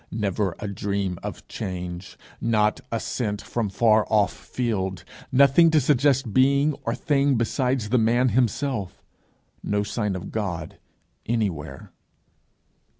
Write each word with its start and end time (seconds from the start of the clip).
never 0.09 0.55
a 0.57 0.67
dream 0.67 1.19
of 1.21 1.47
change! 1.47 2.17
not 2.41 2.81
a 2.91 2.99
scent 2.99 3.39
from 3.39 3.69
far 3.69 4.03
off 4.09 4.33
field! 4.33 5.03
nothing 5.31 5.69
to 5.69 5.79
suggest 5.79 6.33
being 6.33 6.73
or 6.85 6.95
thing 6.95 7.35
besides 7.35 7.89
the 7.89 7.99
man 7.99 8.29
himself, 8.29 9.03
no 9.61 9.83
sign 9.83 10.15
of 10.15 10.31
God 10.31 10.79
anywhere. 11.27 11.91